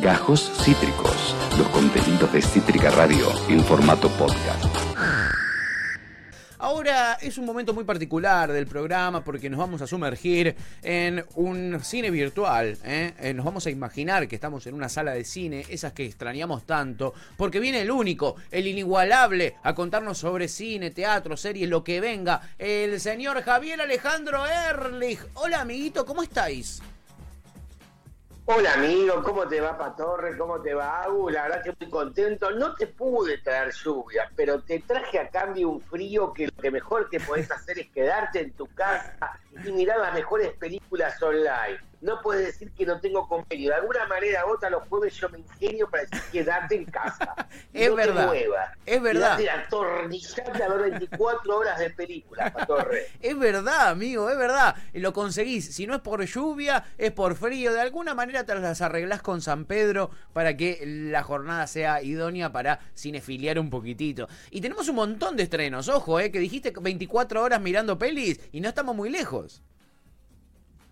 [0.00, 4.64] Gajos Cítricos, los contenidos de Cítrica Radio en formato podcast.
[6.56, 11.80] Ahora es un momento muy particular del programa porque nos vamos a sumergir en un
[11.82, 12.78] cine virtual.
[12.82, 13.12] ¿eh?
[13.18, 16.64] Eh, nos vamos a imaginar que estamos en una sala de cine, esas que extrañamos
[16.64, 22.00] tanto, porque viene el único, el inigualable, a contarnos sobre cine, teatro, series, lo que
[22.00, 25.20] venga, el señor Javier Alejandro Erlich.
[25.34, 26.80] Hola amiguito, ¿cómo estáis?
[28.52, 30.36] Hola amigo, ¿cómo te va Patorre?
[30.36, 31.30] ¿Cómo te va Agu?
[31.30, 32.50] La verdad que estoy contento.
[32.50, 36.72] No te pude traer lluvia, pero te traje a cambio un frío que lo que
[36.72, 41.78] mejor que podés hacer es quedarte en tu casa y mirar las mejores películas online
[42.00, 43.70] no puedes decir que no tengo convenio.
[43.70, 47.34] De alguna manera u otra los jueves yo me ingenio para decir quedarte en casa.
[47.72, 48.32] es no verdad.
[48.86, 49.38] Es verdad.
[49.38, 53.06] Y atornillate a ver 24 horas de película, Torre.
[53.20, 54.76] es verdad, amigo, es verdad.
[54.94, 55.74] Lo conseguís.
[55.74, 57.72] Si no es por lluvia, es por frío.
[57.72, 62.50] De alguna manera te las arreglás con San Pedro para que la jornada sea idónea
[62.50, 64.28] para cinefiliar un poquitito.
[64.50, 65.88] Y tenemos un montón de estrenos.
[65.88, 69.62] Ojo, eh, que dijiste 24 horas mirando pelis y no estamos muy lejos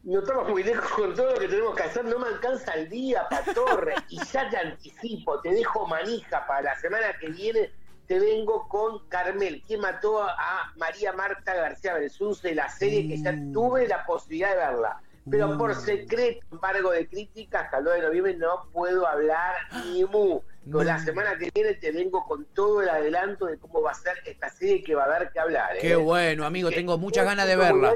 [0.09, 2.89] no estamos muy lejos con todo lo que tenemos que hacer, no me alcanza el
[2.89, 7.71] día, Patorre, y ya te anticipo, te dejo manija para la semana que viene,
[8.07, 13.33] te vengo con Carmel, quien mató a María Marta García de la serie que ya
[13.33, 13.53] mm.
[13.53, 15.03] tuve la posibilidad de verla.
[15.31, 15.81] Pero por mm.
[15.81, 20.41] secreto, embargo de crítica, hasta el 9 de noviembre no puedo hablar ni mu.
[20.73, 23.95] Con la semana que viene te vengo con todo el adelanto de cómo va a
[23.95, 25.79] ser esta serie que va a haber que hablar.
[25.79, 25.97] Qué ¿eh?
[25.97, 27.95] bueno, amigo, tengo muchas ganas de verla.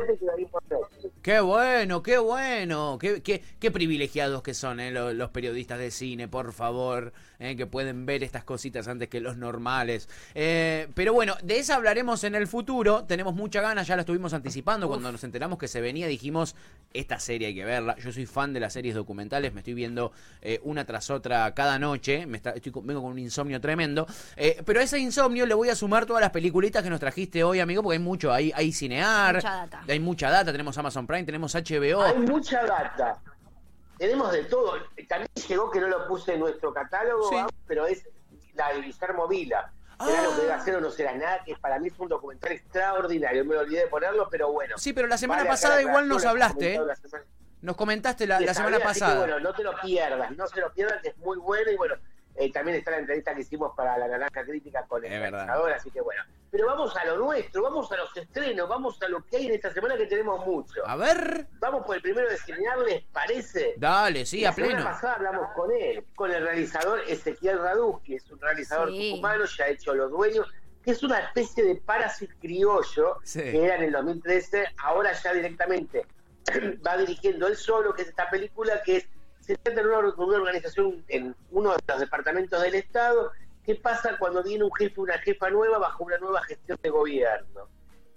[1.22, 4.90] Qué bueno, qué bueno, qué, qué, qué privilegiados que son ¿eh?
[4.90, 7.12] los, periodistas de cine, por favor,
[7.42, 7.56] ¿eh?
[7.56, 10.08] que pueden ver estas cositas antes que los normales.
[10.34, 14.32] Eh, pero bueno, de esa hablaremos en el futuro, tenemos mucha ganas, ya la estuvimos
[14.32, 16.54] anticipando, cuando nos enteramos que se venía dijimos,
[16.92, 20.12] esta serie hay que verla, yo soy fan de las series documentales, me estoy viendo
[20.62, 24.06] una tras otra cada noche, me está, estoy, vengo con un insomnio tremendo,
[24.64, 27.60] pero a ese insomnio le voy a sumar todas las peliculitas que nos trajiste hoy,
[27.60, 29.42] amigo, porque hay mucho, hay, hay cinear,
[29.88, 32.02] hay mucha data, tenemos Amazon tenemos HBO.
[32.02, 33.20] Hay mucha data.
[34.02, 34.72] Tenemos de todo.
[35.08, 37.30] También llegó que no lo puse en nuestro catálogo,
[37.68, 38.04] pero es
[38.54, 39.72] la de Guillermo Vila.
[40.04, 42.50] Será lo que debe hacer o no será nada, que para mí es un documental
[42.50, 43.44] extraordinario.
[43.44, 44.76] Me olvidé de ponerlo, pero bueno.
[44.76, 46.80] Sí, pero la semana pasada igual nos hablaste, ¿eh?
[47.60, 49.20] Nos comentaste la, semana pasada.
[49.20, 51.94] bueno, no te lo pierdas, no se lo pierdas, que es muy bueno y bueno,
[52.34, 55.92] eh, también está la entrevista que hicimos para la Naranja Crítica con el organizador, así
[55.92, 56.24] que bueno.
[56.52, 59.54] Pero vamos a lo nuestro, vamos a los estrenos, vamos a lo que hay en
[59.54, 60.86] esta semana que tenemos mucho.
[60.86, 61.46] A ver.
[61.58, 63.72] Vamos por el primero de estrenar, ¿les parece?
[63.78, 64.72] Dale, sí, a pleno.
[64.72, 68.90] La semana pasada hablamos con él, con el realizador Ezequiel Raduz, que es un realizador
[68.90, 70.46] humano, ya ha hecho Los Dueños,
[70.84, 76.04] que es una especie de parásito criollo, que era en el 2013, ahora ya directamente
[76.86, 79.06] va dirigiendo él solo, que es esta película que es
[79.42, 83.32] se trata de una, organización en uno de los departamentos del Estado.
[83.64, 86.90] ¿Qué pasa cuando viene un jefe o una jefa nueva bajo una nueva gestión de
[86.90, 87.68] gobierno?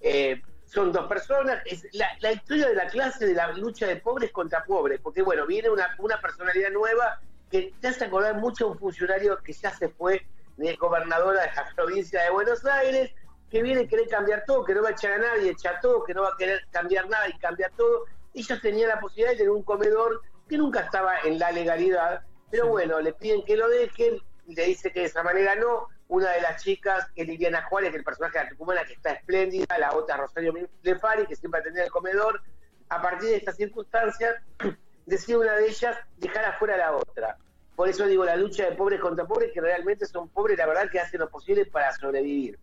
[0.01, 4.31] Eh, son dos personas, es la, historia de la clase de la lucha de pobres
[4.31, 7.19] contra pobres, porque bueno, viene una, una personalidad nueva
[7.51, 10.25] que te hace acordar mucho a un funcionario que ya se fue
[10.57, 13.11] de gobernadora de la provincia de Buenos Aires,
[13.49, 16.03] que viene a querer cambiar todo, que no va a echar a nadie, echa todo,
[16.03, 18.05] que no va a querer cambiar nada y cambia todo.
[18.33, 22.67] Ellos tenían la posibilidad de tener un comedor que nunca estaba en la legalidad, pero
[22.67, 25.87] bueno, le piden que lo dejen, le dice que de esa manera no.
[26.07, 28.85] Una de las chicas, que es Liliana Juárez, que es el personaje de la Tucumana,
[28.85, 32.41] que está espléndida, la otra Rosario Lefari, que siempre atendía el comedor.
[32.89, 34.35] A partir de estas circunstancias,
[35.05, 37.37] decide una de ellas dejar afuera a la otra.
[37.75, 40.89] Por eso digo, la lucha de pobres contra pobres, que realmente son pobres, la verdad
[40.89, 42.57] que hacen lo posible para sobrevivir.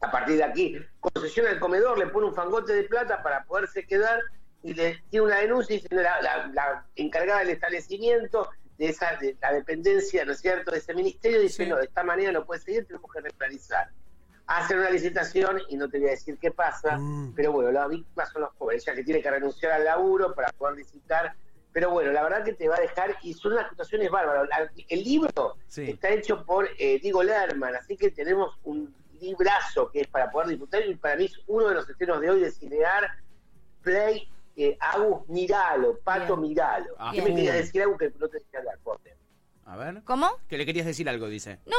[0.00, 3.86] A partir de aquí, concesiona el comedor, le pone un fangote de plata para poderse
[3.86, 4.20] quedar
[4.62, 6.20] y le tiene una denuncia diciendo la,
[6.52, 8.48] la, encargada del establecimiento
[8.78, 12.02] de esa de la dependencia, ¿no es cierto?, de ese ministerio, dice, no, de esta
[12.02, 13.90] manera no puede seguir, tenemos que regularizar.
[14.46, 17.34] Hacen una licitación y no te voy a decir qué pasa, mm.
[17.34, 20.48] pero bueno, las víctimas son los pobres, ella que tiene que renunciar al laburo para
[20.52, 21.34] poder licitar,
[21.72, 24.70] pero bueno, la verdad que te va a dejar, y son unas situaciones bárbaras.
[24.88, 30.06] El libro está hecho por eh, Diego Lerman, así que tenemos un librazo que es
[30.08, 33.10] para poder disfrutar, y para mí es uno de los estrenos de hoy de Cinear
[33.82, 36.94] Play eh, Agus, miralo, Pato, miralo.
[37.12, 39.16] ¿Qué me querías decir algo que no te decía hablar, corte?
[39.66, 40.02] A ver.
[40.04, 40.30] ¿Cómo?
[40.48, 41.58] Que le querías decir algo, dice.
[41.66, 41.76] No.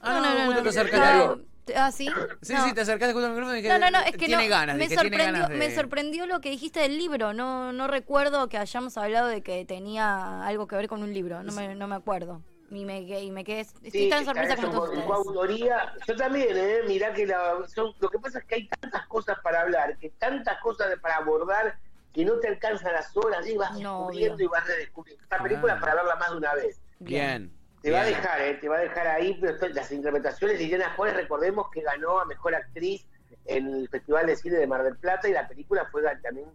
[0.00, 1.76] Ah, no, no, no, no, te.
[1.76, 2.08] Ah, sí.
[2.42, 4.48] Sí, sí, te acercaste con el micrófono y que no, no, no, es que tiene
[4.48, 4.76] ganas.
[4.76, 7.32] Me, sorprendió, me sorprendió lo que dijiste del libro.
[7.32, 11.42] No, no recuerdo que hayamos hablado de que tenía algo que ver con un libro.
[11.42, 12.42] No me, no me acuerdo.
[12.70, 13.60] Y me, y me quedé.
[13.60, 15.10] Estoy tan sorpresa como todos ustedes.
[15.10, 16.78] autoría, yo también, ¿eh?
[16.86, 20.10] Mirá que la, son, lo que pasa es que hay tantas cosas para hablar, que
[20.10, 21.78] tantas cosas para abordar
[22.12, 25.22] que no te alcanzan las horas y vas descubriendo y vas redescubriendo.
[25.22, 26.80] Esta película para verla más de una vez.
[26.98, 27.52] Bien.
[27.82, 28.54] Te va a dejar, ¿eh?
[28.54, 32.54] te va a dejar ahí, pero las interpretaciones, Liliana Juárez, recordemos que ganó a Mejor
[32.54, 33.06] Actriz
[33.46, 36.46] en el Festival de Cine de Mar del Plata y la película fue también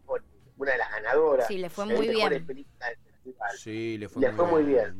[0.57, 1.47] una de las ganadoras.
[1.47, 2.45] Sí, le fue muy bien.
[3.57, 4.95] Sí, le fue, muy, bien.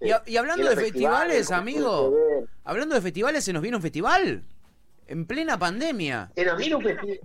[0.00, 2.16] Y, hablando de festivales, amigo,
[2.64, 4.44] hablando de festivales, ¿se nos viene un festival?
[5.06, 6.30] En plena pandemia.
[6.34, 7.20] Se nos viene un festival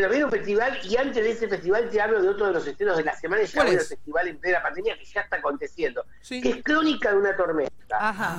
[0.00, 2.96] viene un festival y antes de ese festival te hablo de otro de los estrenos
[2.96, 6.48] de la semana ya viene el festival en plena pandemia que ya está aconteciendo que
[6.48, 7.74] es Crónica de una tormenta.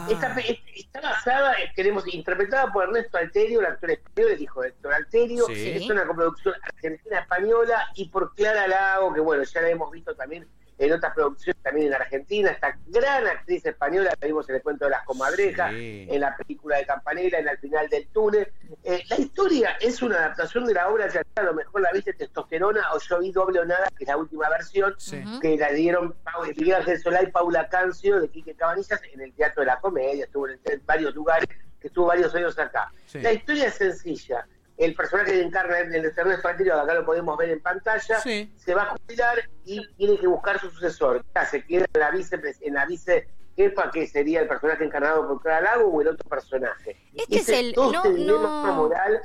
[0.10, 5.48] Está, basada queremos interpretada por Ernesto Alterio el actor español el hijo de Héctor Alterio.
[5.50, 10.16] Es una coproducción argentina española y por Clara Lago que bueno ya la hemos visto
[10.16, 14.62] también en otras producciones también en Argentina, esta gran actriz española, la vimos en el
[14.62, 18.52] cuento de las comadrejas, en la película de Campanella, en el final del túnel.
[18.84, 22.14] Eh, la historia es una adaptación de la obra teatral, a lo mejor la viste
[22.14, 24.96] Testosterona o Yo vi doble o nada, que es la última versión,
[25.42, 26.16] que la dieron
[26.56, 30.26] Miguel Ángel Solá y Paula Cancio de Quique Cabanillas en el Teatro de la Comedia,
[30.26, 31.48] estuvo en, varios lugares,
[31.80, 32.92] que estuvo varios años acá.
[33.14, 34.46] La historia es sencilla
[34.78, 38.74] el personaje que encarna en el Eterno Frontier, acá lo podemos ver en pantalla, se
[38.76, 41.26] va a jubilar y tiene que buscar su sucesor.
[41.50, 45.42] Se queda en la vice, en la vice jefa, que sería el personaje encarnado por
[45.42, 46.96] Clara Lago o el otro personaje.
[47.16, 47.74] Este es el.
[47.76, 48.74] No, este no.
[48.76, 49.22] Moral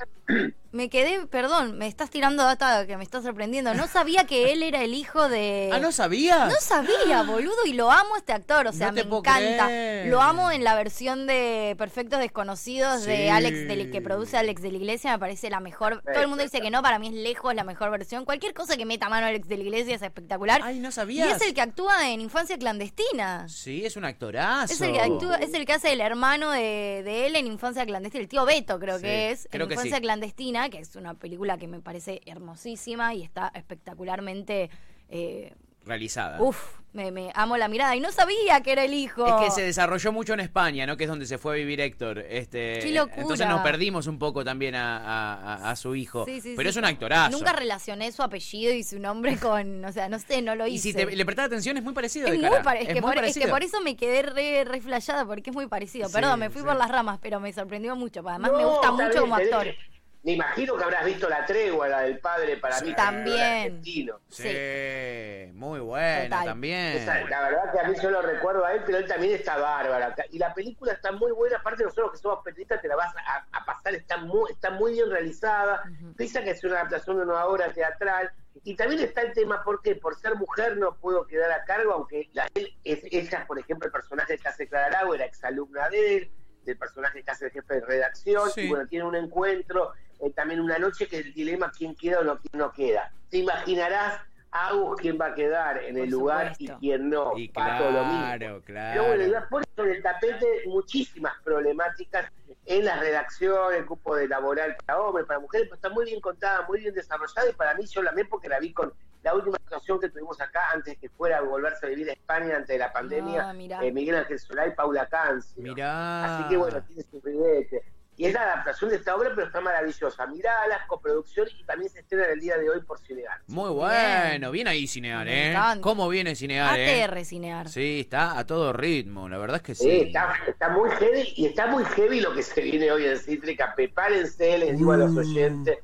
[0.73, 3.75] me quedé, perdón, me estás tirando data que me está sorprendiendo.
[3.75, 5.71] No sabía que él era el hijo de.
[5.73, 6.47] Ah, ¿no sabía?
[6.47, 9.69] No sabía, boludo, y lo amo este actor, o sea, me encanta.
[10.07, 14.71] Lo amo en la versión de Perfectos Desconocidos de Alex, de, que produce Alex de
[14.71, 16.03] la Iglesia, me parece la mejor.
[16.03, 18.25] Todo el mundo dice que no, para mí es lejos la mejor versión.
[18.25, 20.61] Cualquier cosa que meta mano Alex de la Iglesia es espectacular.
[20.65, 21.27] Ay, no sabía.
[21.27, 23.47] Y es el que actúa en Infancia Clandestina.
[23.49, 24.73] Sí, es un actorazo.
[24.73, 27.85] Es el que actúa, es el que hace el hermano de, de él en Infancia
[27.85, 31.69] Clandestina, el tío Beto, creo que es, en Infancia Clandestina que es una película que
[31.69, 34.71] me parece hermosísima y está espectacularmente...
[35.09, 35.53] Eh,
[35.85, 36.41] realizada.
[36.41, 39.27] Uf, me, amo la mirada y no sabía que era el hijo.
[39.27, 40.97] Es que se desarrolló mucho en España, ¿no?
[40.97, 42.19] Que es donde se fue a vivir Héctor.
[42.19, 43.23] Este, Qué locura.
[43.23, 46.27] Entonces nos perdimos un poco también a, su hijo.
[46.27, 47.37] Pero es un actorazo.
[47.37, 50.91] Nunca relacioné su apellido y su nombre con, o sea, no sé, no lo hice.
[50.91, 52.29] Y si le prestaba atención es muy parecido.
[52.29, 52.63] Es, muy, es, que
[53.03, 54.83] por, es, que por, eso me quedé re, re
[55.27, 56.11] porque es muy parecido.
[56.11, 58.23] Perdón, me fui por las ramas, pero me sorprendió mucho.
[58.27, 59.75] Además me gusta mucho como actor.
[60.25, 62.95] Me imagino que habrás visto la tregua, la del padre para mí.
[62.95, 63.83] También.
[64.29, 67.05] Sí, muy bueno también.
[67.05, 70.15] la verdad que a mí yo lo recuerdo a él, pero él también está bárbara.
[70.31, 73.65] Y la película está muy buena, aparte nosotros que somos periodistas te la vas a,
[73.65, 75.83] pasar, está muy, está muy bien realizada.
[76.01, 78.31] Uh que es una adaptación de una obra teatral.
[78.65, 82.31] Y también está el tema, porque Por ser mujer no puedo quedar a cargo, aunque
[82.33, 86.17] la, él, es, ella, por ejemplo, el personaje que hace Clara Lago era exalumna de
[86.17, 86.31] él,
[86.65, 89.93] del personaje que hace el jefe de redacción, y bueno, tiene un encuentro
[90.23, 93.13] eh, también una noche que el dilema quién queda o no, quién no queda.
[93.29, 94.21] Te imaginarás
[94.53, 97.37] Agus quién va a quedar en el lugar y quién no.
[97.37, 98.61] Y claro, lo mismo.
[98.67, 99.03] claro.
[99.03, 102.31] Pero bueno, pone sobre el tapete muchísimas problemáticas
[102.67, 106.21] en la redacción, el grupo de laboral para hombres, para mujeres, pero está muy bien
[106.21, 108.93] contada, muy bien desarrollada y para mí yo la porque la vi con
[109.23, 112.57] la última situación que tuvimos acá antes que fuera a volverse a vivir a España
[112.57, 115.63] antes de la pandemia, ah, eh, Miguel Ángel Solá y Paula Cancio.
[115.63, 116.25] Mirá.
[116.25, 117.83] Así que bueno, tiene su ribete.
[118.23, 120.29] Y es la adaptación de esta obra, pero está maravillosa.
[120.29, 123.41] Mirá la coproducción y también se estrena el día de hoy por Cinear.
[123.49, 125.57] Muy bueno, bien, ahí Cinear, ¿eh?
[125.81, 127.03] ¿Cómo viene Cinear, eh?
[127.03, 127.69] ATR Cinear.
[127.69, 129.91] Sí, está a todo ritmo, la verdad es que sí.
[129.91, 130.13] Sí,
[130.47, 133.75] está, muy heavy y está muy heavy lo que se viene hoy en Cítrica.
[133.75, 135.19] Prepárense, les digo a los mm.
[135.19, 135.79] oyentes.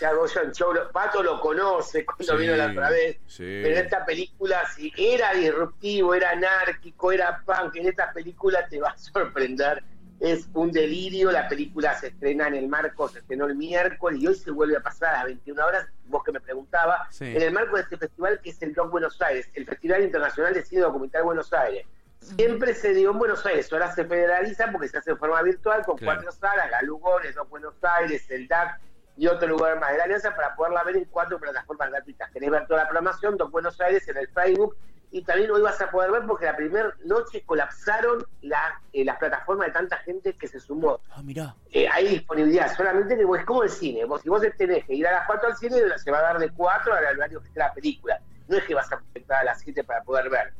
[0.00, 3.18] Ya Goyan Show, Pato lo conoce cuando vino la otra vez.
[3.36, 8.88] Pero esta película, si era disruptivo, era anárquico, era punk, en esta película te va
[8.88, 9.84] a sorprender
[10.22, 11.32] es un delirio.
[11.32, 14.76] La película se estrena en el marco, se estrenó el miércoles y hoy se vuelve
[14.76, 15.86] a pasar a las 21 horas.
[16.06, 19.20] Vos que me preguntaba, en el marco de este festival que es el Doc Buenos
[19.20, 21.86] Aires, el Festival Internacional de Cine Documental Buenos Aires.
[22.20, 25.84] Siempre se dio en Buenos Aires, ahora se federaliza porque se hace de forma virtual
[25.84, 28.78] con cuatro salas, la Lugones, Doc Buenos Aires, el DAC
[29.16, 32.30] y otro lugar más de la alianza para poderla ver en cuatro plataformas gratuitas.
[32.30, 34.76] Querés ver toda la programación, Doc Buenos Aires en el Facebook
[35.12, 39.18] y también hoy vas a poder ver porque la primera noche colapsaron la, eh, las
[39.18, 41.00] plataformas de tanta gente que se sumó.
[41.10, 41.54] Ah, mirá.
[41.70, 44.06] Eh, hay disponibilidad, solamente que es como el cine.
[44.06, 46.38] Vos, si vos tenés que ir a las 4 al cine, se va a dar
[46.38, 48.20] de 4 al horario que esté la película.
[48.48, 50.54] No es que vas a conectar a las 7 para poder ver.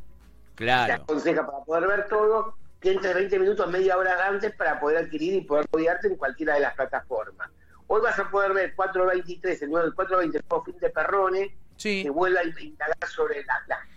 [0.55, 0.87] Claro.
[0.87, 4.99] Te aconseja para poder ver todo que entre 20 minutos, media hora antes para poder
[4.99, 7.49] adquirir y poder cuidarte en cualquiera de las plataformas.
[7.87, 12.11] Hoy vas a poder ver 423, el nuevo 420, el nuevo fin de Perrone, que
[12.11, 13.45] vuelva a indagar sobre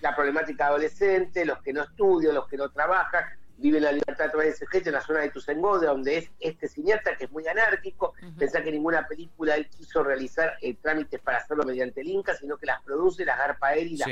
[0.01, 3.25] la, problemática adolescente, los que no estudian, los que no trabajan,
[3.58, 6.32] viven la libertad a través de ese gente en la zona de Tusengode, donde es
[6.39, 11.20] este cineasta que es muy anárquico, pensá que ninguna película él quiso realizar eh, trámites
[11.22, 14.10] para hacerlo mediante el Inca, sino que las produce, las garpa él y las,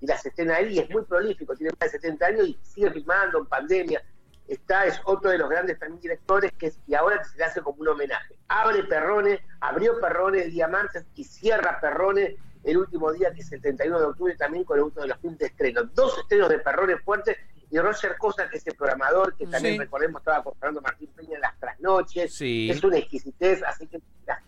[0.00, 2.90] y las estrena él y es muy prolífico, tiene más de 70 años y sigue
[2.90, 4.02] filmando en pandemia.
[4.46, 7.80] Está, es otro de los grandes también directores que y ahora se le hace como
[7.80, 8.36] un homenaje.
[8.48, 13.52] Abre Perrone, abrió Perrone el día martes y cierra Perrone el último día, que es
[13.52, 15.84] el 31 de octubre, también con el uno de los filmes de estreno.
[15.84, 17.36] Dos estrenos de Perrone fuertes
[17.70, 21.40] y Roger Cosa, que es el programador, que también recordemos estaba comparando Martín Peña en
[21.40, 22.40] las trasnoches.
[22.40, 24.00] Es una exquisitez, así que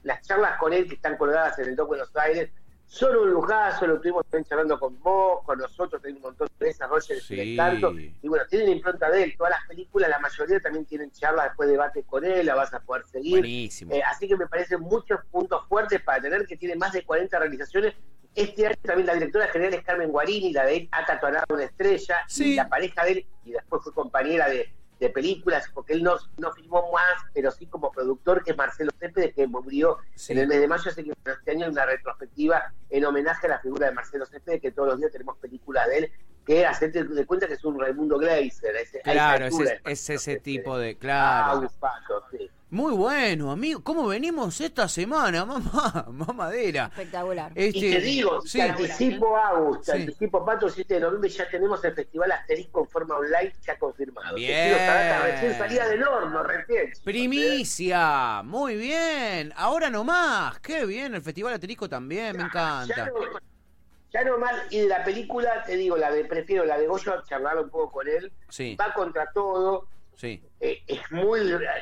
[0.03, 2.51] las, charlas con él que están colgadas en el Doc Buenos Aires
[2.87, 6.87] son un lujazo, lo tuvimos también charlando con vos, con nosotros, tenemos un montón de
[6.87, 7.57] Roger sí.
[7.57, 11.47] tanto, y bueno, tienen impronta de él, todas las películas, la mayoría también tienen charlas,
[11.47, 13.41] después debates con él, la vas a poder seguir.
[13.41, 13.93] Buenísimo.
[13.93, 17.39] Eh, así que me parecen muchos puntos fuertes para tener que tiene más de 40
[17.39, 17.95] realizaciones
[18.37, 21.65] este año también la directora general es Carmen Guarini, la de él ha tatuado una
[21.65, 24.69] estrella, y la pareja de él, y después fue compañera de,
[25.11, 29.35] películas, porque él no, no filmó más, pero sí como productor, que es Marcelo Céspedes,
[29.35, 29.99] que murió
[30.29, 33.51] en el mes de mayo, así que este año hay una retrospectiva en homenaje a
[33.51, 36.13] la figura de Marcelo Céspedes, que todos los días tenemos películas de él,
[36.47, 38.75] que hacerte de cuenta que es un Raimundo Gleiser.
[39.03, 39.47] claro,
[39.85, 40.97] es, ese tipo de...
[40.97, 41.69] Claro.
[41.83, 42.51] Ah, sí.
[42.69, 43.81] Muy bueno, amigo.
[43.85, 46.07] ¿Cómo venimos esta semana, mamá?
[46.11, 46.87] Mamadera.
[46.87, 47.53] Espectacular.
[47.55, 51.85] Este, y te digo, te anticipo, Agus, te anticipo, Pato, 7 de noviembre ya tenemos
[51.85, 54.35] el Festival Asterisco en forma online ya confirmado.
[54.35, 54.77] Bien.
[55.23, 56.93] recién salía del horno, recién.
[57.05, 58.43] Primicia.
[58.45, 59.53] Muy bien.
[59.57, 60.59] Ahora nomás.
[60.59, 61.15] Qué bien.
[61.15, 63.09] El Festival Asterisco también, me encanta.
[64.13, 67.69] Ya, nomás, y la película, te digo, la de, prefiero la de Goyo, charlar un
[67.69, 68.33] poco con él.
[68.49, 68.77] Sí.
[68.81, 70.43] Va contra todo Sí.
[70.61, 71.41] Eh, es muy.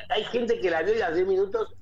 [0.09, 1.75] Hay gente que la vio y a los 10 minutos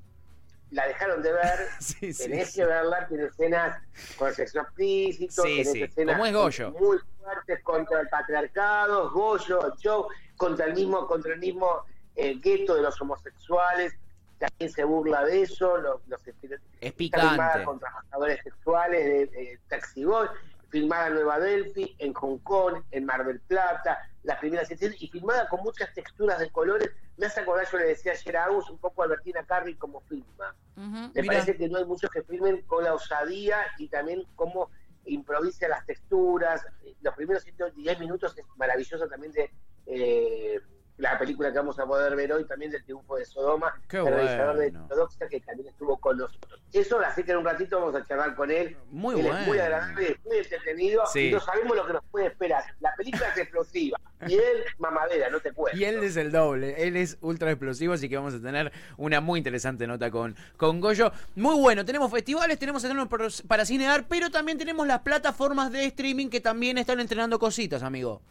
[0.72, 1.68] la dejaron de ver.
[1.80, 3.82] sí, tenés que verla, tiene escenas
[4.18, 6.72] con sexo explícito, sí, escenas Como es Goyo.
[6.72, 10.06] muy fuertes contra el patriarcado, Goyo, Joe,
[10.38, 11.84] contra el mismo, contra el mismo
[12.16, 13.94] eh, gueto de los homosexuales.
[14.40, 16.22] También se burla de eso, los, los
[16.82, 17.64] es picante.
[17.64, 20.28] contra trabajadores sexuales de, de Taxi Boy
[20.74, 25.08] filmada en Nueva Delphi, en Hong Kong, en Mar del Plata, las primeras escenas, y
[25.08, 26.92] filmada con muchas texturas de colores.
[27.18, 30.02] Me hace acordar, yo le decía ayer a Agus, un poco a Albertina Carri como
[30.02, 30.56] filma.
[31.14, 34.70] Me parece que no hay muchos que filmen con la osadía y también cómo
[35.06, 36.66] improvisa las texturas.
[37.02, 39.52] Los primeros 10 minutos es maravilloso también de...
[39.86, 40.62] Eh,
[40.98, 44.58] la película que vamos a poder ver hoy también del triunfo de Sodoma, el realizador
[44.58, 46.62] de Ortodoxa, que también estuvo con nosotros.
[46.72, 48.78] Eso, así que en un ratito vamos a charlar con él.
[48.90, 49.38] Muy bueno.
[49.38, 52.64] Es muy agradable, muy entretenido, y no sabemos lo que nos puede esperar.
[52.80, 55.78] La película es explosiva, y él, mamadera, no te puede.
[55.78, 59.22] Y él es el doble, él es ultra explosivo, así que vamos a tener una
[59.22, 61.12] muy interesante nota con, con Goyo.
[61.36, 63.08] Muy bueno, tenemos festivales, tenemos estrenos
[63.48, 68.22] para cinear, pero también tenemos las plataformas de streaming que también están entrenando cositas, amigo.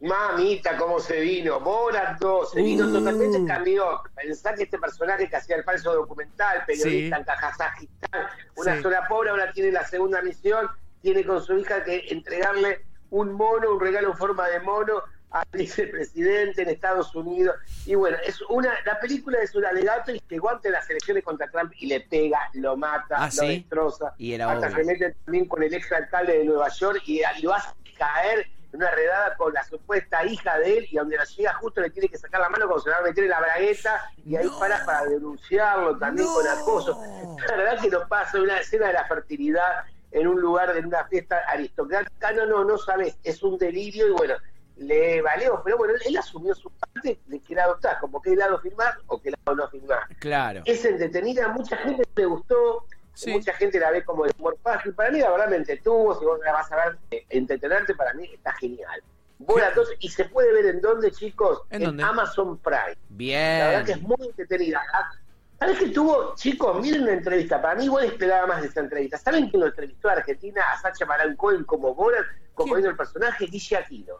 [0.00, 1.58] Mamita, cómo se vino.
[1.60, 2.92] Borat 2, se vino uh.
[2.92, 4.02] totalmente cambió.
[4.14, 8.26] Pensar que este personaje que hacía el falso documental, periodista en Kazajistán,
[8.56, 10.68] una sola pobre, ahora tiene la segunda misión,
[11.00, 15.46] tiene con su hija que entregarle un mono, un regalo en forma de mono al
[15.52, 17.56] vicepresidente en Estados Unidos.
[17.86, 21.50] Y bueno, es una la película es un alegato y que guante las elecciones contra
[21.50, 24.12] Trump y le pega, lo mata, ah, lo destroza.
[24.18, 27.42] Y era Hasta se mete también con el ex alcalde de Nueva York y, y
[27.42, 28.46] lo hace caer
[28.76, 32.08] una redada con la supuesta hija de él y donde la llega justo le tiene
[32.08, 34.84] que sacar la mano cuando se va a meter en la bragueta y ahí para
[34.84, 37.00] para denunciarlo también con acoso.
[37.48, 41.04] La verdad que nos pasa una escena de la fertilidad en un lugar de una
[41.04, 44.34] fiesta aristocrática, no, no, no sabes, es un delirio y bueno,
[44.76, 48.58] le valió, pero bueno, él asumió su parte de qué lado está, como qué lado
[48.60, 50.06] firmar o qué lado no firmar.
[50.18, 50.62] Claro.
[50.64, 52.86] Es entretenida, mucha gente le gustó,
[53.26, 54.94] Mucha gente la ve como de humor fácil.
[54.94, 56.18] Para mí, la verdad, me entretuvo.
[56.18, 59.02] Si vos la vas a ver, eh, entretenerte, para mí está genial.
[59.38, 61.62] Dos y se puede ver en dónde, chicos?
[61.70, 62.96] En, Amazon Prime.
[63.10, 63.58] Bien.
[63.58, 64.82] La verdad que es muy entretenida.
[64.92, 65.10] Ah,
[65.58, 66.80] ¿Sabes que tuvo, chicos?
[66.80, 67.60] Miren la entrevista.
[67.60, 69.18] Para mí, igual esperaba más de esta entrevista.
[69.18, 73.46] ¿Saben quién lo entrevistó a Argentina a Sacha Baron Cohen como Borat, componiendo el personaje?
[73.46, 74.14] Guille Aquino.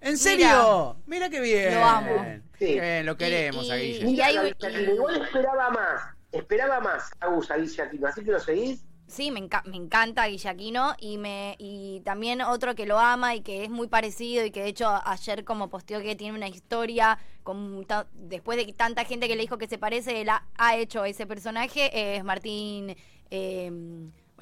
[0.00, 0.96] ¿En serio?
[1.06, 1.74] Mira, qué bien.
[1.74, 2.42] Lo amo.
[2.58, 2.78] Sí.
[3.02, 4.04] lo queremos a Guille.
[4.04, 8.84] Mira, igual esperaba más esperaba más Agus a Guillaquino, así que lo seguís.
[9.06, 13.64] Sí, me, me encanta Guillaquino y me y también otro que lo ama y que
[13.64, 17.86] es muy parecido y que de hecho ayer como posteó que tiene una historia con
[18.14, 22.16] después de tanta gente que le dijo que se parece, él ha, hecho ese personaje,
[22.16, 22.96] es Martín
[23.30, 23.70] eh,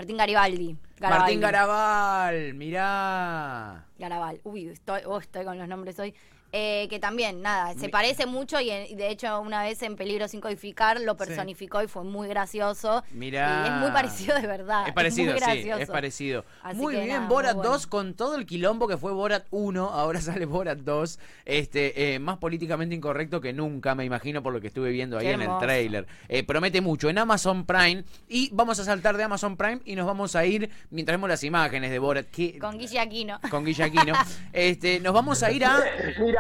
[0.01, 0.77] Martín Garibaldi.
[1.01, 3.87] Martín Garabal, mirá.
[3.99, 6.15] Garabal, uy, estoy, oh, estoy con los nombres hoy.
[6.53, 10.41] Eh, que también, nada, se parece mucho y, de hecho una vez en Peligro sin
[10.41, 13.05] codificar lo personificó y fue muy gracioso.
[13.13, 13.65] Mira.
[13.65, 14.89] Y es muy parecido de verdad.
[14.89, 16.45] Es parecido, sí, es parecido.
[16.75, 20.79] muy bien, Borat 2 con todo el quilombo que fue Borat 1, ahora sale Borat
[20.79, 25.19] 2, este, eh, más políticamente incorrecto que nunca, me imagino, por lo que estuve viendo
[25.19, 26.07] ahí en el trailer.
[26.29, 30.07] Eh, promete mucho en Amazon Prime y vamos a saltar de Amazon Prime y nos
[30.07, 32.27] vamos a ir mientras vemos las imágenes de Borat.
[32.61, 33.39] con Guille Aquino.
[33.51, 34.15] Con Guille Aquino.
[34.53, 35.81] este, nos vamos a ir a.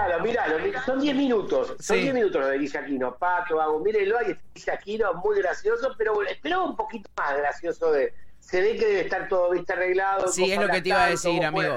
[0.00, 0.82] Míralo, míralo.
[0.84, 1.76] Son 10 minutos.
[1.78, 3.16] Son 10 minutos lo de Guille Aquino.
[3.16, 8.12] Pato, hago, mírenlo, ahí Guille Aquino, muy gracioso, pero esperaba un poquito más gracioso de
[8.40, 10.26] se ve que debe estar todo viste arreglado.
[10.28, 11.76] Sí, es lo que te iba a decir, amigo.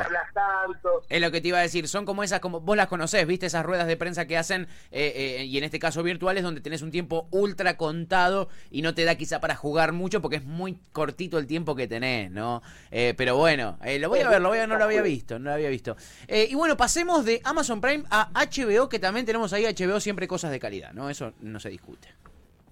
[1.07, 1.87] Es lo que te iba a decir.
[1.87, 5.39] Son como esas, como vos las conocés, viste esas ruedas de prensa que hacen, eh,
[5.39, 9.03] eh, y en este caso virtuales, donde tenés un tiempo ultra contado y no te
[9.03, 12.63] da quizá para jugar mucho porque es muy cortito el tiempo que tenés, ¿no?
[12.89, 15.49] Eh, pero bueno, lo voy a ver, lo voy a, no lo había visto, no
[15.49, 15.95] lo había visto.
[16.27, 20.49] y bueno, pasemos de Amazon Prime a HBO, que también tenemos ahí HBO siempre cosas
[20.49, 21.09] de calidad, ¿no?
[21.09, 22.07] Eso no se discute.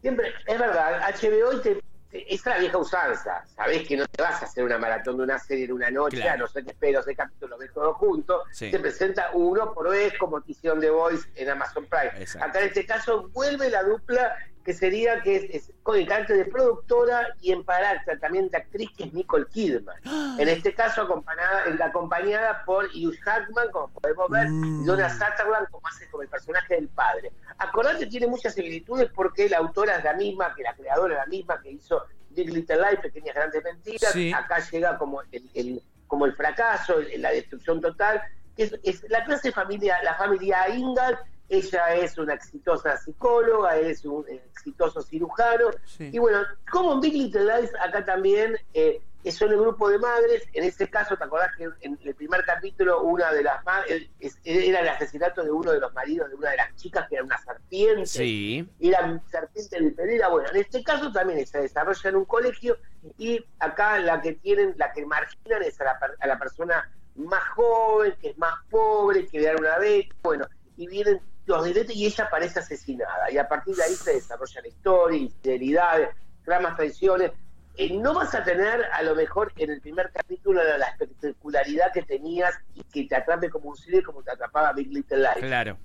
[0.02, 1.80] Siempre, es verdad, HBO te
[2.12, 3.44] es la vieja usanza.
[3.56, 6.28] Sabés que no te vas a hacer una maratón de una serie en una noche,
[6.28, 8.44] a no ser que esperes de capítulos, ves todo junto.
[8.58, 12.26] Te presenta uno por vez como Tición de Voice en Amazon Prime.
[12.40, 16.46] Acá en este caso vuelve la dupla que sería que es, con el carácter de
[16.46, 19.96] productora y en carácter también de actriz que es Nicole Kidman.
[20.40, 25.12] En este caso acompañada, acompañada por Hugh Jackman, como podemos ver, y Donna mm.
[25.12, 27.32] Sutherland como hace como el personaje del padre.
[27.58, 31.26] Acordate tiene muchas similitudes porque la autora es la misma, que la creadora es la
[31.26, 34.16] misma que hizo Big Little Lies, Pequeñas Grandes Mentiras.
[34.36, 38.22] Acá llega como el, como el fracaso, la destrucción total.
[38.58, 41.20] Es, es la clase familia, la familia Ingalls
[41.52, 45.66] ella es una exitosa psicóloga, es un exitoso cirujano.
[46.00, 46.40] Y bueno,
[46.72, 50.48] como en Big Little Lies, acá también eh, son el grupo de madres.
[50.54, 54.10] En este caso, ¿te acordás que en el primer capítulo una de las madres
[54.46, 57.26] era el asesinato de uno de los maridos de una de las chicas que era
[57.26, 58.06] una serpiente?
[58.06, 58.70] Sí.
[58.80, 60.32] Era serpiente literal.
[60.32, 62.78] Bueno, en este caso también se desarrolla en un colegio
[63.18, 67.44] y acá la que tienen, la que marginan es a la, a la persona más
[67.50, 70.16] joven, que es más pobre, que le dan una beca.
[70.24, 73.32] Bueno, y vienen los directos y ella parece asesinada.
[73.32, 76.10] Y a partir de ahí se desarrolla la historia, infidelidades,
[76.44, 77.32] tramas, traiciones.
[77.78, 82.04] Eh, no vas a tener a lo mejor en el primer capítulo la, espectacularidad que
[82.04, 85.46] tenías y que te atrape como un cine como te atrapaba Big Little Lies.
[85.46, 85.78] Claro.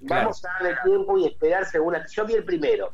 [0.00, 1.96] Vamos a darle tiempo y esperar según...
[2.10, 2.92] Yo vi el primero.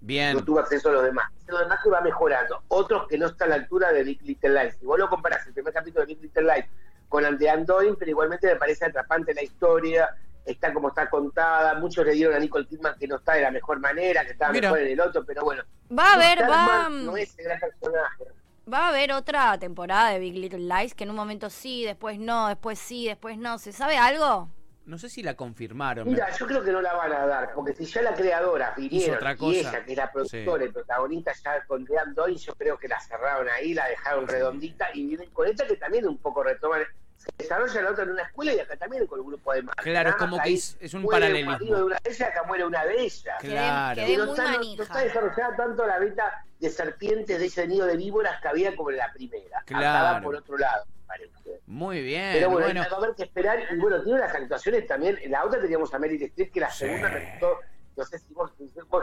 [0.00, 0.36] Bien.
[0.36, 1.30] No tuve acceso a los demás.
[1.46, 2.62] Los demás que va mejorando.
[2.68, 4.76] Otros que no están a la altura de Big Little Lies.
[4.78, 6.66] Si vos lo comparás el primer capítulo de Big Little Lies
[7.08, 10.08] con el de Andoin, pero igualmente me parece atrapante la historia,
[10.50, 11.74] está como está contada.
[11.74, 14.52] Muchos le dieron a Nicole Kidman que no está de la mejor manera, que estaba
[14.52, 15.62] mejor en el otro, pero bueno.
[15.96, 16.88] Va a haber, va.
[16.88, 18.24] No es el gran personaje.
[18.72, 22.18] Va a haber otra temporada de Big Little Lies que en un momento sí, después
[22.18, 23.58] no, después sí, después no.
[23.58, 24.50] ¿Se sabe algo?
[24.84, 26.08] No sé si la confirmaron.
[26.08, 29.18] Mira, yo creo que no la van a dar, porque si ya la creadora vinieron
[29.38, 32.88] y ella, que es la productora y protagonista, ya con Dean Doyle, yo creo que
[32.88, 36.82] la cerraron ahí, la dejaron redondita y vienen con esta que también un poco retoman
[37.36, 39.84] se desarrolla la otra en una escuela y acá también con un grupo de madres.
[39.84, 41.76] Claro, es como que es, un paralelismo.
[41.76, 43.36] de una de ellas, acá muere una de ellas.
[43.40, 44.00] Claro.
[44.00, 47.96] Quedé, no, está, no, está, desarrollada tanto la beta de serpientes de ese nido de
[47.96, 49.62] víboras que había como en la primera.
[49.66, 50.24] Claro.
[50.24, 51.60] por otro lado, parece.
[51.66, 52.30] Muy bien.
[52.32, 52.80] Pero bueno, bueno.
[52.90, 53.58] va a haber que esperar.
[53.70, 55.18] Y bueno, tiene unas actuaciones también.
[55.22, 57.58] En la otra teníamos a Meryl Streep, que la segunda me gustó
[57.98, 58.52] no sé si vos,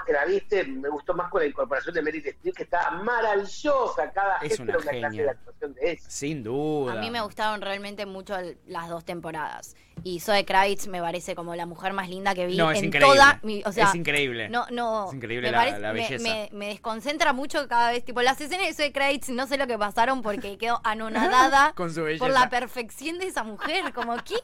[0.05, 4.09] que la viste, me gustó más con la incorporación de Meryl Streep, que está maravillosa
[4.11, 6.01] cada es una, una clase de actuación de ella.
[6.07, 6.93] Sin duda.
[6.93, 8.35] A mí me gustaron realmente mucho
[8.67, 9.75] las dos temporadas.
[10.03, 13.63] Y Zoe Kravitz me parece como la mujer más linda que vi en toda mi,
[13.65, 14.49] o sea, es increíble.
[14.49, 16.21] No, no, es increíble la, la, belleza.
[16.21, 19.65] Me, me, desconcentra mucho cada vez, tipo las escenas de Zoe Kravitz, no sé lo
[19.65, 22.23] que pasaron porque quedo anonadada Con su belleza.
[22.23, 24.41] por la perfección de esa mujer, como ¿quién,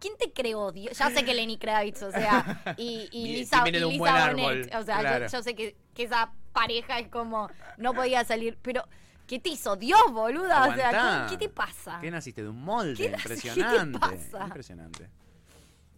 [0.00, 0.70] quién te creó?
[0.70, 0.98] Dios?
[0.98, 4.70] Ya sé que Lenny Kravitz, o sea, y, y Lisa de un buen árbol.
[4.78, 7.48] O sea, yo, sé que, esa pareja es como,
[7.78, 8.84] no podía salir, pero...
[9.26, 10.68] ¿Qué te hizo Dios, boluda?
[10.68, 11.96] O sea, ¿qué, te pasa?
[11.98, 13.06] ¿Qué naciste de un molde?
[13.06, 13.98] Impresionante.
[13.98, 14.44] ¿Qué te pasa?
[14.44, 15.10] Impresionante.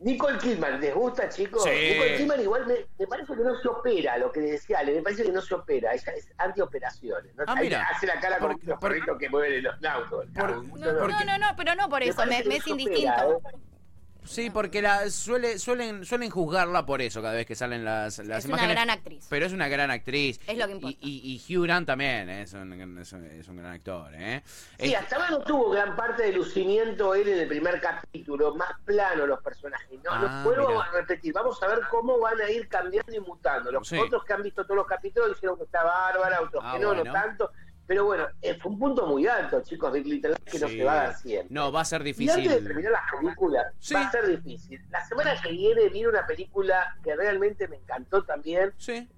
[0.01, 1.65] Nicole Kidman, ¿les gusta, chicos?
[1.65, 1.71] Sí.
[1.71, 5.03] Nicole Kidman igual me, me, parece que no se opera, lo que decía Ale, me
[5.03, 7.35] parece que no se opera, ella es antioperaciones.
[7.35, 7.45] ¿no?
[7.47, 7.83] Ah, mira.
[7.85, 10.27] Hace la cara como los perritos que mueven los autos.
[10.35, 13.41] no, no, no, no, pero no por eso, me, me es indistinto.
[13.45, 13.57] ¿eh?
[14.27, 18.45] Sí, porque la suele, suelen, suelen juzgarla por eso cada vez que salen las, las
[18.45, 18.51] es imágenes.
[18.51, 19.27] Es una gran actriz.
[19.31, 20.41] Pero es una gran actriz.
[20.47, 20.99] Es lo que importa.
[21.01, 24.11] Y, y, Hugh Grant también es un, es un, gran actor.
[24.15, 24.43] ¿eh?
[24.79, 28.55] Sí, hasta ahora no tuvo gran parte de lucimiento él en el primer capítulo.
[28.55, 29.99] Más plano los personajes.
[30.05, 31.33] No, ah, vuelvo a repetir.
[31.33, 33.71] Vamos a ver cómo van a ir cambiando y mutando.
[33.71, 36.81] Los otros que han visto todos los capítulos dijeron que está bárbara, otros ah, que
[36.81, 37.51] no, no tanto.
[37.87, 40.97] Pero bueno, eh, fue un punto muy alto, chicos, de que no se va a
[40.97, 41.55] dar siempre.
[41.55, 42.29] No, va a ser difícil.
[42.29, 44.83] Y antes de terminar las películas, va a ser difícil.
[44.91, 48.73] La semana que viene viene una película que realmente me encantó también,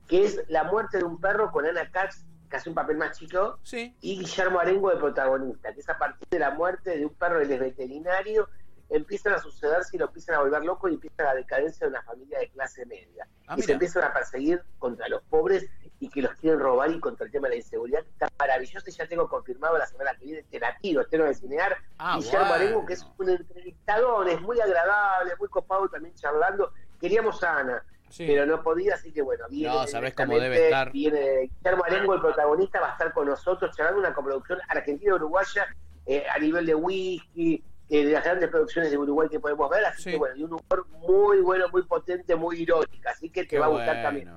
[0.06, 3.18] que es La muerte de un perro con Ana Katz, que hace un papel más
[3.18, 7.14] chico, y Guillermo Arengo de protagonista, que es a partir de la muerte de un
[7.14, 8.48] perro del veterinario
[8.90, 12.02] empiezan a suceder si lo empiezan a volver loco y empieza la decadencia de una
[12.02, 13.28] familia de clase media.
[13.46, 15.68] Ah, y se empiezan a perseguir contra los pobres
[16.00, 18.04] y que los quieren robar y contra el tema de la inseguridad.
[18.06, 21.34] Está maravilloso y ya tengo confirmado la semana que viene, te la tiro, estreno de
[21.34, 21.76] cinear.
[21.98, 26.72] Ah, Guillermo Arengo, que es un entrevistador, es muy agradable, muy copado también charlando.
[27.00, 27.84] Queríamos a Ana.
[28.16, 29.74] Pero no podía, así que bueno, viene.
[29.74, 30.90] No, sabes cómo debe estar.
[30.92, 35.66] Viene Guillermo Arengo, el protagonista, va a estar con nosotros charlando una coproducción argentina-uruguaya
[36.06, 40.10] eh, a nivel de whisky, de las grandes producciones de Uruguay que podemos ver, así
[40.10, 43.66] que bueno, y un humor muy bueno, muy potente, muy irónica, así que te va
[43.66, 44.30] a gustar también.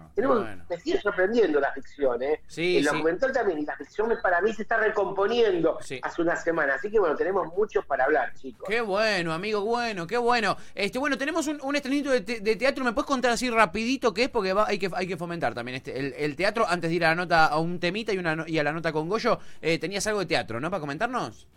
[0.69, 2.41] Me sigue sorprendiendo la ficción, ¿eh?
[2.55, 6.89] el documental también, y la ficción para mí se está recomponiendo hace una semana, así
[6.89, 8.67] que bueno, tenemos mucho para hablar, chicos.
[8.67, 10.55] Qué bueno, amigo, bueno, qué bueno.
[10.73, 12.21] Este, bueno, tenemos un, un estrenito de,
[12.55, 14.29] teatro, ¿me puedes contar así rapidito qué es?
[14.29, 17.15] Porque hay, que, hay que fomentar también este, el, teatro, antes de ir a la
[17.15, 20.21] nota, a un temita y, una, y a la nota con Goyo, eh, tenías algo
[20.21, 20.69] de teatro, ¿no?
[20.69, 21.47] Para comentarnos.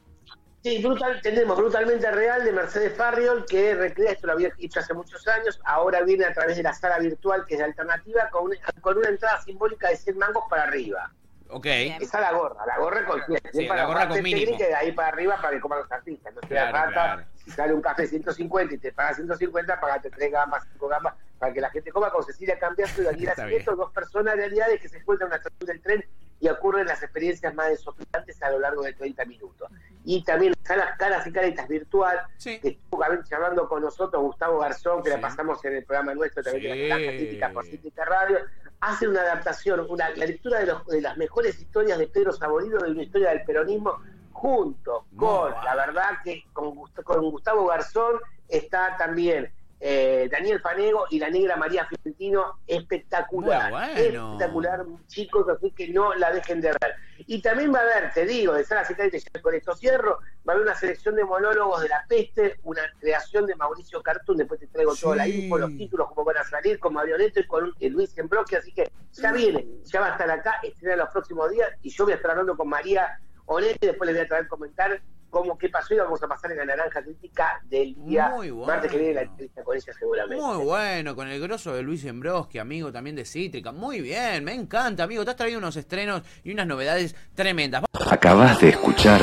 [0.64, 4.94] Sí, brutal, tenemos Brutalmente Real de Mercedes Farriol, que recrea, esto lo había hecho hace
[4.94, 8.50] muchos años, ahora viene a través de la sala virtual, que es de alternativa, con,
[8.80, 11.12] con una entrada simbólica de 100 mangos para arriba.
[11.50, 11.66] Ok.
[11.66, 13.20] Esa la gorra, la gorra con
[13.52, 14.56] sí, para la gorra con mínimo.
[14.56, 16.32] de ahí para arriba para que coman los artistas.
[16.34, 20.64] No sea rata, si sale un café 150 y te paga 150, pagate 3 gambas,
[20.72, 24.80] 5 gambas, para que la gente coma con Cecilia Cambiazo y Daniela Sieto, dos personalidades
[24.80, 26.04] que se encuentran en la estación del tren
[26.40, 29.70] y ocurren las experiencias más desopilantes a lo largo de 30 minutos.
[30.04, 35.10] Y también las caras y caritas virtual, que estuvo charlando con nosotros Gustavo Garzón, que
[35.10, 38.38] la pasamos en el programa nuestro también de la Crítica por Cítica Radio,
[38.80, 42.80] hace una adaptación, una, la lectura de, los, de las mejores historias de Pedro Saborido
[42.80, 43.98] de una historia del peronismo
[44.32, 49.50] junto con, la verdad que con, con Gustavo Garzón está también
[49.86, 53.70] eh, Daniel Fanego y la negra María Fiorentino, espectacular.
[53.94, 56.94] Espectacular, chicos, así que no la dejen de ver.
[57.26, 60.56] Y también va a haber, te digo, de Sala y con esto cierro, va a
[60.56, 64.68] haber una selección de monólogos de la peste, una creación de Mauricio Cartún, después te
[64.68, 68.16] traigo toda la info, los títulos, cómo van a salir, con Marioneto y con Luis
[68.16, 71.90] Embroque, así que ya viene, ya va a estar acá, estrena los próximos días, y
[71.90, 75.02] yo voy a estar hablando con María Onetti, después les voy a traer comentar
[75.34, 78.72] cómo qué pasó y vamos a pasar en la naranja crítica del día Muy bueno.
[78.72, 80.42] martes que viene la entrevista con ella seguramente.
[80.42, 83.72] Muy bueno, con el grosso de Luis Embroski, amigo también de Cítrica.
[83.72, 85.24] Muy bien, me encanta, amigo.
[85.24, 87.82] Te has traído unos estrenos y unas novedades tremendas.
[88.08, 89.20] Acabas de escuchar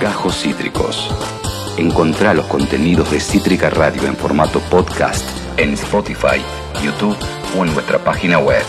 [0.00, 1.10] Gajos Cítricos.
[1.76, 6.40] Encontrá los contenidos de Cítrica Radio en formato podcast en Spotify,
[6.84, 7.16] YouTube
[7.58, 8.62] o en nuestra página web.